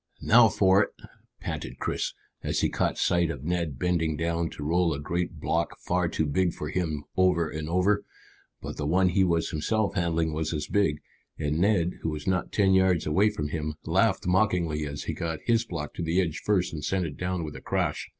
[0.23, 0.93] "Now for it!"
[1.41, 5.77] panted Chris, as he caught sight of Ned bending down to roll a great block
[5.77, 8.03] far too big for him over and over.
[8.63, 11.01] But the one he was himself handling was as big,
[11.37, 15.37] and Ned, who was not ten yards away from him, laughed mockingly as he got
[15.45, 18.09] his block to the edge first and sent it down with a crash.